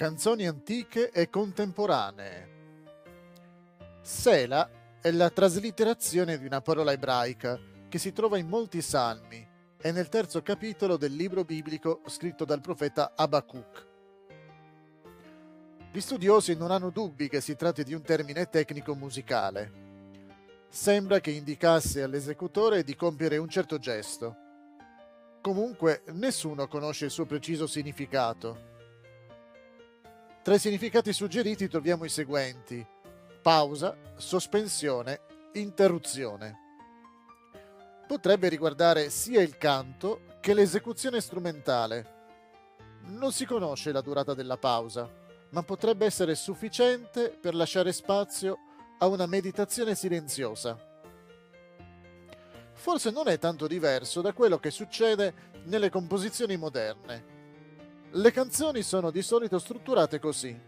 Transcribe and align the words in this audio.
Canzoni 0.00 0.46
antiche 0.46 1.10
e 1.10 1.28
contemporanee. 1.28 2.48
Sela 4.00 4.96
è 4.98 5.10
la 5.10 5.28
traslitterazione 5.28 6.38
di 6.38 6.46
una 6.46 6.62
parola 6.62 6.92
ebraica 6.92 7.60
che 7.86 7.98
si 7.98 8.10
trova 8.10 8.38
in 8.38 8.48
molti 8.48 8.80
salmi 8.80 9.46
e 9.76 9.92
nel 9.92 10.08
terzo 10.08 10.40
capitolo 10.40 10.96
del 10.96 11.12
libro 11.12 11.44
biblico 11.44 12.00
scritto 12.06 12.46
dal 12.46 12.62
profeta 12.62 13.12
Abacuc. 13.14 13.86
Gli 15.92 16.00
studiosi 16.00 16.56
non 16.56 16.70
hanno 16.70 16.88
dubbi 16.88 17.28
che 17.28 17.42
si 17.42 17.54
tratti 17.54 17.84
di 17.84 17.92
un 17.92 18.00
termine 18.00 18.48
tecnico 18.48 18.94
musicale. 18.94 19.72
Sembra 20.70 21.20
che 21.20 21.32
indicasse 21.32 22.02
all'esecutore 22.02 22.84
di 22.84 22.96
compiere 22.96 23.36
un 23.36 23.50
certo 23.50 23.76
gesto. 23.76 24.34
Comunque 25.42 26.04
nessuno 26.12 26.68
conosce 26.68 27.04
il 27.04 27.10
suo 27.10 27.26
preciso 27.26 27.66
significato 27.66 28.69
tra 30.42 30.54
i 30.54 30.58
significati 30.58 31.12
suggeriti 31.12 31.68
troviamo 31.68 32.04
i 32.04 32.08
seguenti: 32.08 32.84
pausa, 33.42 33.96
sospensione, 34.16 35.20
interruzione. 35.52 36.58
Potrebbe 38.06 38.48
riguardare 38.48 39.10
sia 39.10 39.42
il 39.42 39.56
canto 39.58 40.22
che 40.40 40.54
l'esecuzione 40.54 41.20
strumentale. 41.20 42.18
Non 43.02 43.32
si 43.32 43.44
conosce 43.44 43.92
la 43.92 44.00
durata 44.00 44.34
della 44.34 44.56
pausa, 44.56 45.08
ma 45.50 45.62
potrebbe 45.62 46.06
essere 46.06 46.34
sufficiente 46.34 47.30
per 47.30 47.54
lasciare 47.54 47.92
spazio 47.92 48.58
a 48.98 49.06
una 49.06 49.26
meditazione 49.26 49.94
silenziosa. 49.94 50.78
Forse 52.72 53.10
non 53.10 53.28
è 53.28 53.38
tanto 53.38 53.66
diverso 53.66 54.22
da 54.22 54.32
quello 54.32 54.58
che 54.58 54.70
succede 54.70 55.34
nelle 55.64 55.90
composizioni 55.90 56.56
moderne 56.56 57.29
le 58.14 58.32
canzoni 58.32 58.82
sono 58.82 59.12
di 59.12 59.22
solito 59.22 59.60
strutturate 59.60 60.18
così. 60.18 60.58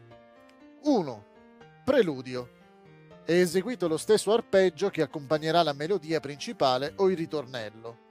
1. 0.82 1.24
Preludio. 1.84 2.48
È 3.24 3.32
eseguito 3.32 3.88
lo 3.88 3.96
stesso 3.96 4.32
arpeggio 4.32 4.90
che 4.90 5.02
accompagnerà 5.02 5.64
la 5.64 5.72
melodia 5.72 6.20
principale 6.20 6.92
o 6.96 7.10
il 7.10 7.16
ritornello. 7.16 8.10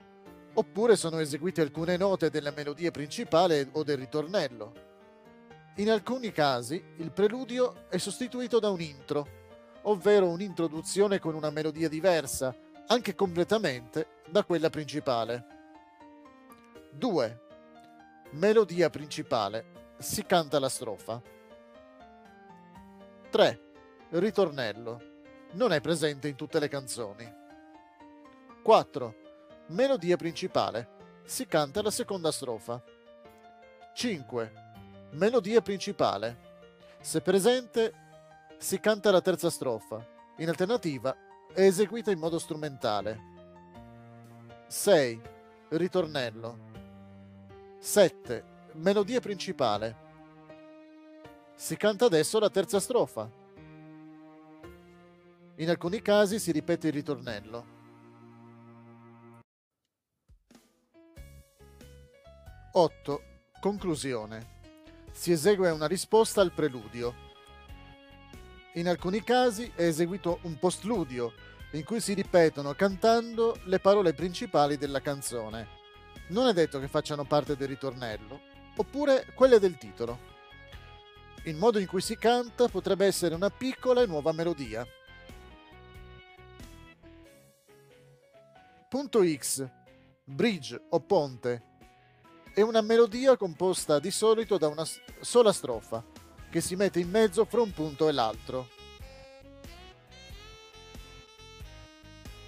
Oppure 0.52 0.96
sono 0.96 1.18
eseguite 1.18 1.62
alcune 1.62 1.96
note 1.96 2.28
della 2.28 2.50
melodia 2.50 2.90
principale 2.90 3.68
o 3.72 3.82
del 3.82 3.96
ritornello. 3.96 4.90
In 5.76 5.90
alcuni 5.90 6.30
casi 6.30 6.82
il 6.98 7.10
preludio 7.10 7.88
è 7.88 7.96
sostituito 7.96 8.58
da 8.58 8.68
un 8.68 8.82
intro, 8.82 9.26
ovvero 9.84 10.28
un'introduzione 10.28 11.18
con 11.18 11.34
una 11.34 11.50
melodia 11.50 11.88
diversa, 11.88 12.54
anche 12.88 13.14
completamente, 13.14 14.20
da 14.28 14.44
quella 14.44 14.68
principale. 14.68 15.46
2 16.90 17.50
Melodia 18.32 18.88
principale. 18.88 19.94
Si 19.98 20.24
canta 20.24 20.58
la 20.58 20.70
strofa. 20.70 21.20
3. 23.28 23.60
Ritornello. 24.08 25.00
Non 25.52 25.70
è 25.70 25.82
presente 25.82 26.28
in 26.28 26.34
tutte 26.34 26.58
le 26.58 26.68
canzoni. 26.68 27.30
4. 28.62 29.14
Melodia 29.66 30.16
principale. 30.16 31.20
Si 31.24 31.46
canta 31.46 31.82
la 31.82 31.90
seconda 31.90 32.32
strofa. 32.32 32.82
5. 33.92 34.52
Melodia 35.10 35.60
principale. 35.60 36.38
Se 37.02 37.20
presente, 37.20 37.92
si 38.56 38.80
canta 38.80 39.10
la 39.10 39.20
terza 39.20 39.50
strofa. 39.50 40.08
In 40.38 40.48
alternativa, 40.48 41.14
è 41.52 41.60
eseguita 41.60 42.10
in 42.10 42.18
modo 42.18 42.38
strumentale. 42.38 43.20
6. 44.68 45.20
Ritornello 45.68 46.70
7. 47.84 48.44
Melodia 48.74 49.18
principale. 49.18 49.96
Si 51.56 51.76
canta 51.76 52.04
adesso 52.04 52.38
la 52.38 52.48
terza 52.48 52.78
strofa. 52.78 53.28
In 55.56 55.68
alcuni 55.68 56.00
casi 56.00 56.38
si 56.38 56.52
ripete 56.52 56.86
il 56.86 56.92
ritornello. 56.92 57.66
Otto. 62.74 63.22
Conclusione. 63.60 64.60
Si 65.10 65.32
esegue 65.32 65.68
una 65.70 65.86
risposta 65.88 66.40
al 66.40 66.52
preludio. 66.52 67.14
In 68.74 68.86
alcuni 68.86 69.24
casi 69.24 69.72
è 69.74 69.82
eseguito 69.82 70.38
un 70.42 70.56
postludio, 70.56 71.32
in 71.72 71.82
cui 71.82 72.00
si 72.00 72.14
ripetono 72.14 72.74
cantando 72.74 73.58
le 73.64 73.80
parole 73.80 74.14
principali 74.14 74.76
della 74.76 75.00
canzone 75.00 75.80
non 76.32 76.48
è 76.48 76.52
detto 76.52 76.80
che 76.80 76.88
facciano 76.88 77.24
parte 77.24 77.56
del 77.56 77.68
ritornello, 77.68 78.40
oppure 78.76 79.26
quelle 79.34 79.58
del 79.58 79.76
titolo. 79.76 80.30
Il 81.44 81.56
modo 81.56 81.78
in 81.78 81.86
cui 81.86 82.00
si 82.00 82.16
canta 82.16 82.68
potrebbe 82.68 83.06
essere 83.06 83.34
una 83.34 83.50
piccola 83.50 84.02
e 84.02 84.06
nuova 84.06 84.32
melodia. 84.32 84.86
Punto 88.88 89.24
X, 89.24 89.68
bridge 90.24 90.80
o 90.90 91.00
ponte, 91.00 91.70
è 92.54 92.60
una 92.60 92.80
melodia 92.80 93.36
composta 93.36 93.98
di 93.98 94.10
solito 94.10 94.58
da 94.58 94.68
una 94.68 94.86
sola 95.20 95.52
strofa, 95.52 96.04
che 96.50 96.60
si 96.60 96.76
mette 96.76 97.00
in 97.00 97.10
mezzo 97.10 97.44
fra 97.44 97.60
un 97.60 97.72
punto 97.72 98.08
e 98.08 98.12
l'altro. 98.12 98.68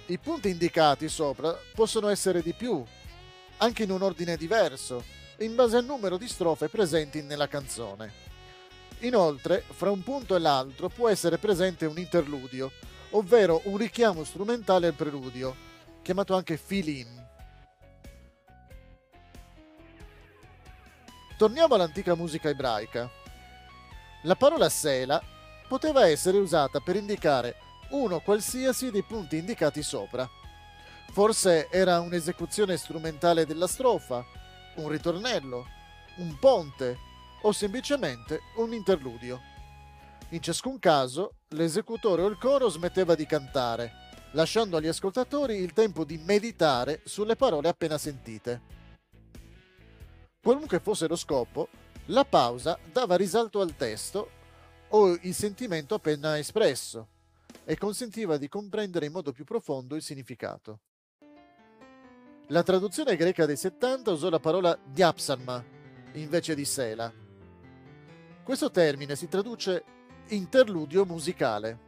I 0.07 0.19
punti 0.19 0.49
indicati 0.49 1.09
sopra 1.09 1.57
possono 1.73 2.09
essere 2.09 2.43
di 2.43 2.53
più 2.53 2.83
anche 3.57 3.83
in 3.83 3.91
un 3.91 4.01
ordine 4.01 4.37
diverso, 4.37 5.03
in 5.39 5.55
base 5.55 5.77
al 5.77 5.85
numero 5.85 6.17
di 6.17 6.27
strofe 6.27 6.69
presenti 6.69 7.21
nella 7.21 7.47
canzone. 7.47 8.11
Inoltre, 8.99 9.63
fra 9.67 9.91
un 9.91 10.01
punto 10.03 10.35
e 10.35 10.39
l'altro 10.39 10.89
può 10.89 11.09
essere 11.09 11.37
presente 11.37 11.85
un 11.85 11.97
interludio, 11.97 12.71
ovvero 13.11 13.61
un 13.65 13.77
richiamo 13.77 14.23
strumentale 14.23 14.87
al 14.87 14.93
preludio, 14.93 15.55
chiamato 16.01 16.35
anche 16.35 16.57
fill-in. 16.57 17.23
Torniamo 21.37 21.75
all'antica 21.75 22.15
musica 22.15 22.49
ebraica. 22.49 23.09
La 24.23 24.35
parola 24.35 24.69
sela 24.69 25.21
poteva 25.67 26.07
essere 26.07 26.37
usata 26.37 26.79
per 26.79 26.95
indicare 26.95 27.55
uno 27.89 28.19
qualsiasi 28.21 28.89
dei 28.89 29.03
punti 29.03 29.37
indicati 29.37 29.83
sopra, 29.83 30.27
Forse 31.15 31.69
era 31.69 32.01
un'esecuzione 32.01 32.75
strumentale 32.75 33.45
della 33.45 33.67
strofa, 33.67 34.25
un 34.75 34.89
ritornello, 34.89 35.65
un 36.17 36.37
ponte 36.37 36.97
o 37.43 37.53
semplicemente 37.53 38.41
un 38.57 38.73
interludio. 38.73 39.39
In 40.31 40.41
ciascun 40.41 40.77
caso, 40.77 41.35
l'esecutore 41.51 42.21
o 42.21 42.27
il 42.27 42.37
coro 42.37 42.67
smetteva 42.67 43.15
di 43.15 43.25
cantare, 43.25 43.93
lasciando 44.33 44.75
agli 44.75 44.87
ascoltatori 44.87 45.55
il 45.55 45.71
tempo 45.71 46.03
di 46.03 46.17
meditare 46.17 46.99
sulle 47.05 47.37
parole 47.37 47.69
appena 47.69 47.97
sentite. 47.97 48.61
Qualunque 50.41 50.81
fosse 50.81 51.07
lo 51.07 51.15
scopo, 51.15 51.69
la 52.07 52.25
pausa 52.25 52.77
dava 52.91 53.15
risalto 53.15 53.61
al 53.61 53.77
testo 53.77 54.31
o 54.89 55.17
il 55.21 55.33
sentimento 55.33 55.95
appena 55.95 56.37
espresso 56.37 57.07
e 57.63 57.77
consentiva 57.77 58.35
di 58.35 58.49
comprendere 58.49 59.05
in 59.05 59.13
modo 59.13 59.31
più 59.31 59.45
profondo 59.45 59.95
il 59.95 60.01
significato. 60.01 60.79
La 62.49 62.61
traduzione 62.61 63.15
greca 63.15 63.47
dei 63.47 63.57
70 63.57 64.11
usò 64.11 64.29
la 64.29 64.39
parola 64.39 64.77
diapsalma 64.83 65.63
invece 66.13 66.53
di 66.53 66.63
sela. 66.63 67.11
Questo 68.43 68.69
termine 68.69 69.15
si 69.15 69.27
traduce 69.27 69.83
interludio 70.27 71.05
musicale. 71.05 71.79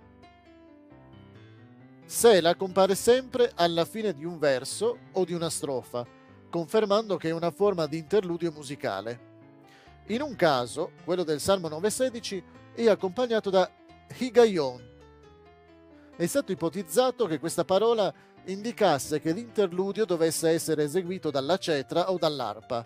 Sela 2.06 2.56
compare 2.56 2.96
sempre 2.96 3.52
alla 3.54 3.86
fine 3.86 4.14
di 4.14 4.26
un 4.26 4.40
verso 4.40 4.98
o 5.12 5.26
di 5.26 5.34
una 5.34 5.52
strofa, 5.52 6.04
confermando 6.50 7.18
che 7.18 7.30
è 7.30 7.34
una 7.34 7.52
forma 7.52 7.86
di 7.86 8.00
interludio 8.00 8.52
musicale. 8.52 9.26
In 10.08 10.22
un 10.22 10.36
caso, 10.36 10.94
quello 11.04 11.24
del 11.24 11.40
Salmo 11.40 11.68
9,16, 11.68 12.44
è 12.74 12.88
accompagnato 12.88 13.52
da 13.52 13.70
Higayon. 14.18 14.96
È 16.16 16.26
stato 16.26 16.52
ipotizzato 16.52 17.28
che 17.28 17.38
questa 17.38 17.64
parola 17.64 18.12
indicasse 18.48 19.20
che 19.20 19.32
l'interludio 19.32 20.06
dovesse 20.06 20.50
essere 20.50 20.84
eseguito 20.84 21.32
dalla 21.32 21.58
cetra 21.58 22.12
o 22.12 22.18
dall'arpa. 22.18 22.86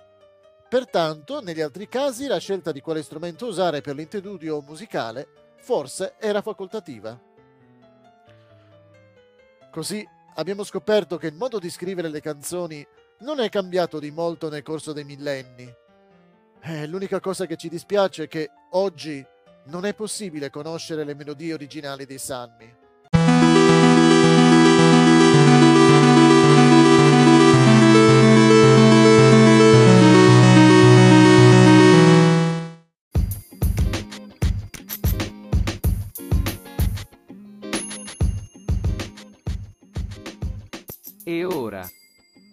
Pertanto, 0.67 1.41
negli 1.41 1.61
altri 1.61 1.87
casi, 1.87 2.27
la 2.27 2.37
scelta 2.37 2.71
di 2.71 2.81
quale 2.81 3.03
strumento 3.03 3.47
usare 3.47 3.81
per 3.81 3.95
l'interludio 3.95 4.61
musicale 4.61 5.27
forse 5.59 6.15
era 6.17 6.41
facoltativa. 6.41 7.19
Così 9.69 10.07
abbiamo 10.35 10.63
scoperto 10.63 11.17
che 11.17 11.27
il 11.27 11.35
modo 11.35 11.59
di 11.59 11.69
scrivere 11.69 12.09
le 12.09 12.21
canzoni 12.21 12.85
non 13.19 13.39
è 13.39 13.49
cambiato 13.49 13.99
di 13.99 14.11
molto 14.11 14.49
nel 14.49 14.63
corso 14.63 14.93
dei 14.93 15.03
millenni. 15.03 15.71
Eh, 16.63 16.87
l'unica 16.87 17.19
cosa 17.19 17.45
che 17.45 17.57
ci 17.57 17.69
dispiace 17.69 18.23
è 18.23 18.27
che 18.27 18.49
oggi 18.71 19.25
non 19.65 19.85
è 19.85 19.93
possibile 19.93 20.49
conoscere 20.49 21.03
le 21.03 21.13
melodie 21.13 21.53
originali 21.53 22.05
dei 22.05 22.17
salmi. 22.17 22.80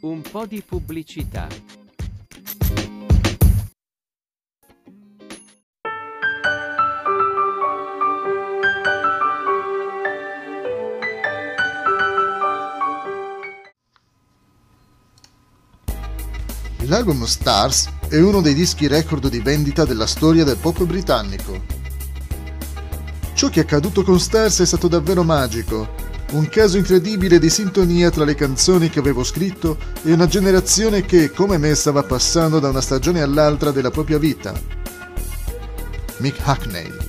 Un 0.01 0.21
po' 0.31 0.45
di 0.45 0.63
pubblicità. 0.63 1.49
L'album 16.89 17.25
Stars 17.25 17.89
è 18.09 18.19
uno 18.19 18.41
dei 18.41 18.55
dischi 18.55 18.87
record 18.87 19.29
di 19.29 19.41
vendita 19.41 19.85
della 19.85 20.07
storia 20.07 20.45
del 20.45 20.57
pop 20.59 20.85
britannico. 20.85 21.63
Ciò 23.35 23.49
che 23.49 23.61
è 23.61 23.63
accaduto 23.63 24.03
con 24.03 24.21
Stars 24.21 24.61
è 24.61 24.67
stato 24.67 24.89
davvero 24.89 25.23
magico, 25.23 25.98
un 26.33 26.49
caso 26.49 26.77
incredibile 26.77 27.39
di 27.39 27.49
sintonia 27.49 28.11
tra 28.11 28.25
le 28.25 28.35
canzoni 28.35 28.91
che 28.91 28.99
avevo 28.99 29.25
scritto 29.25 29.79
e 30.03 30.13
una 30.13 30.27
generazione 30.27 31.05
che, 31.05 31.31
come 31.31 31.57
me, 31.57 31.75
stava 31.75 32.03
passando 32.03 32.59
da 32.59 32.69
una 32.69 32.83
stagione 32.83 33.23
all'altra 33.23 33.71
della 33.71 33.91
propria 33.91 34.19
vita. 34.19 34.53
Mick 36.19 36.41
Hackney 36.47 37.08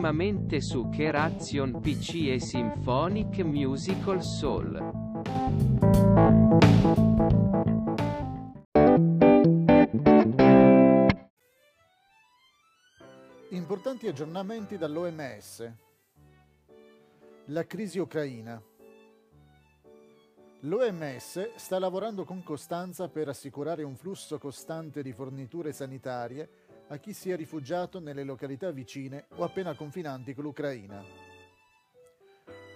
prossimamente 0.00 0.62
su 0.62 0.88
Keration 0.88 1.78
PC 1.78 2.28
e 2.28 2.40
Symphonic 2.40 3.40
Musical 3.40 4.22
Soul. 4.22 4.76
Importanti 13.50 14.08
aggiornamenti 14.08 14.78
dall'OMS. 14.78 15.70
La 17.46 17.66
crisi 17.66 17.98
ucraina. 17.98 18.58
L'OMS 20.60 21.56
sta 21.56 21.78
lavorando 21.78 22.24
con 22.24 22.42
costanza 22.42 23.08
per 23.08 23.28
assicurare 23.28 23.82
un 23.82 23.96
flusso 23.96 24.38
costante 24.38 25.02
di 25.02 25.12
forniture 25.12 25.72
sanitarie 25.72 26.59
a 26.92 26.96
chi 26.98 27.12
si 27.12 27.30
è 27.30 27.36
rifugiato 27.36 28.00
nelle 28.00 28.24
località 28.24 28.70
vicine 28.72 29.26
o 29.36 29.44
appena 29.44 29.74
confinanti 29.74 30.34
con 30.34 30.44
l'Ucraina. 30.44 31.04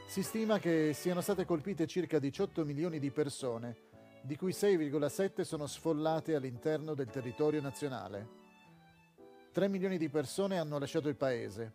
Si 0.06 0.22
stima 0.22 0.60
che 0.60 0.92
siano 0.94 1.20
state 1.20 1.44
colpite 1.44 1.86
circa 1.88 2.20
18 2.20 2.64
milioni 2.64 3.00
di 3.00 3.10
persone, 3.10 3.76
di 4.22 4.36
cui 4.36 4.52
6,7 4.52 5.40
sono 5.40 5.66
sfollate 5.66 6.36
all'interno 6.36 6.94
del 6.94 7.08
territorio 7.08 7.60
nazionale. 7.60 8.42
3 9.50 9.68
milioni 9.68 9.98
di 9.98 10.08
persone 10.08 10.58
hanno 10.58 10.78
lasciato 10.78 11.08
il 11.08 11.16
paese. 11.16 11.72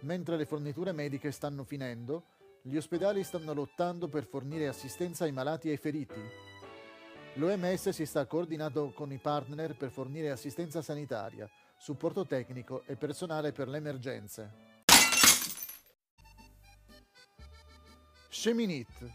Mentre 0.00 0.36
le 0.36 0.46
forniture 0.46 0.92
mediche 0.92 1.32
stanno 1.32 1.64
finendo, 1.64 2.24
gli 2.62 2.76
ospedali 2.76 3.24
stanno 3.24 3.52
lottando 3.52 4.06
per 4.06 4.24
fornire 4.24 4.68
assistenza 4.68 5.24
ai 5.24 5.32
malati 5.32 5.68
e 5.68 5.72
ai 5.72 5.76
feriti, 5.76 6.20
L'OMS 7.38 7.90
si 7.90 8.04
sta 8.04 8.26
coordinando 8.26 8.90
con 8.90 9.12
i 9.12 9.18
partner 9.18 9.76
per 9.76 9.90
fornire 9.90 10.30
assistenza 10.30 10.82
sanitaria, 10.82 11.48
supporto 11.76 12.26
tecnico 12.26 12.82
e 12.84 12.96
personale 12.96 13.52
per 13.52 13.68
le 13.68 13.76
emergenze. 13.76 14.52
Sheminit 18.28 19.12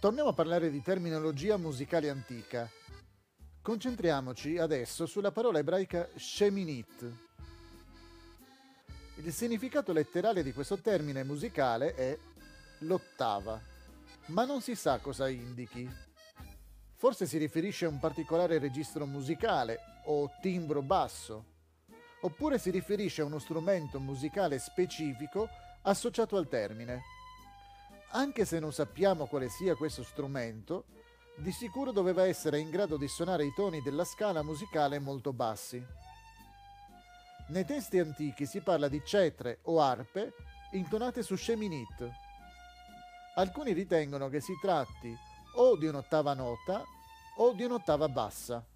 Torniamo 0.00 0.30
a 0.30 0.32
parlare 0.32 0.70
di 0.70 0.82
terminologia 0.82 1.56
musicale 1.56 2.10
antica. 2.10 2.68
Concentriamoci 3.62 4.58
adesso 4.58 5.06
sulla 5.06 5.30
parola 5.30 5.60
ebraica 5.60 6.08
Sheminit. 6.16 7.12
Il 9.18 9.32
significato 9.32 9.92
letterale 9.92 10.42
di 10.42 10.52
questo 10.52 10.78
termine 10.78 11.22
musicale 11.22 11.94
è 11.94 12.18
l'ottava 12.80 13.76
ma 14.28 14.44
non 14.44 14.60
si 14.60 14.74
sa 14.74 14.98
cosa 14.98 15.28
indichi. 15.28 15.88
Forse 16.94 17.26
si 17.26 17.38
riferisce 17.38 17.84
a 17.84 17.88
un 17.88 17.98
particolare 17.98 18.58
registro 18.58 19.06
musicale 19.06 19.78
o 20.06 20.30
timbro 20.40 20.82
basso, 20.82 21.44
oppure 22.22 22.58
si 22.58 22.70
riferisce 22.70 23.22
a 23.22 23.24
uno 23.24 23.38
strumento 23.38 24.00
musicale 24.00 24.58
specifico 24.58 25.48
associato 25.82 26.36
al 26.36 26.48
termine. 26.48 27.02
Anche 28.10 28.44
se 28.44 28.58
non 28.58 28.72
sappiamo 28.72 29.26
quale 29.26 29.48
sia 29.48 29.76
questo 29.76 30.02
strumento, 30.02 30.86
di 31.36 31.52
sicuro 31.52 31.92
doveva 31.92 32.26
essere 32.26 32.58
in 32.58 32.70
grado 32.70 32.96
di 32.96 33.06
suonare 33.06 33.44
i 33.44 33.52
toni 33.54 33.80
della 33.80 34.04
scala 34.04 34.42
musicale 34.42 34.98
molto 34.98 35.32
bassi. 35.32 35.80
Nei 37.48 37.64
testi 37.64 37.98
antichi 37.98 38.44
si 38.44 38.60
parla 38.60 38.88
di 38.88 39.00
cetre 39.04 39.60
o 39.62 39.80
arpe 39.80 40.32
intonate 40.72 41.22
su 41.22 41.36
sheminit, 41.36 42.10
Alcuni 43.38 43.72
ritengono 43.72 44.28
che 44.28 44.40
si 44.40 44.58
tratti 44.60 45.16
o 45.54 45.76
di 45.76 45.86
un'ottava 45.86 46.34
nota 46.34 46.84
o 47.36 47.52
di 47.52 47.62
un'ottava 47.62 48.08
bassa. 48.08 48.66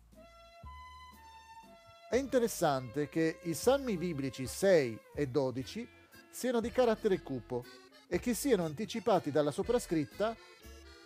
È 2.09 2.15
interessante 2.15 3.09
che 3.09 3.41
i 3.43 3.55
salmi 3.55 3.97
biblici 3.97 4.47
6 4.47 5.01
e 5.17 5.27
12 5.27 5.89
siano 6.31 6.61
di 6.61 6.71
carattere 6.71 7.23
cupo 7.23 7.65
e 8.07 8.21
che 8.21 8.35
siano 8.35 8.65
anticipati 8.65 9.33
dalla 9.33 9.51
soprascritta 9.51 10.37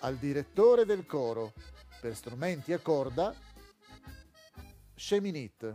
al 0.01 0.17
direttore 0.17 0.85
del 0.85 1.07
coro 1.07 1.55
per 1.99 2.15
strumenti 2.15 2.75
a 2.75 2.79
corda 2.79 3.35
Sheminit. 4.95 5.75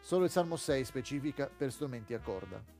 Solo 0.00 0.24
il 0.24 0.30
Salmo 0.30 0.56
6 0.56 0.84
specifica 0.84 1.48
per 1.48 1.72
strumenti 1.72 2.12
a 2.12 2.18
corda. 2.18 2.77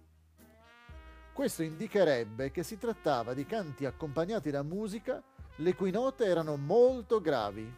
Questo 1.39 1.63
indicherebbe 1.63 2.51
che 2.51 2.65
si 2.65 2.79
trattava 2.79 3.33
di 3.33 3.47
canti 3.47 3.85
accompagnati 3.85 4.51
da 4.51 4.65
musica 4.65 5.23
le 5.59 5.75
cui 5.77 5.93
note 5.93 6.25
erano 6.25 6.57
molto 6.57 7.21
gravi. 7.21 7.73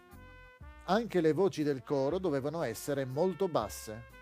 Anche 0.85 1.21
le 1.21 1.35
voci 1.35 1.63
del 1.63 1.83
coro 1.83 2.19
dovevano 2.19 2.63
essere 2.63 3.05
molto 3.05 3.49
basse. 3.49 4.20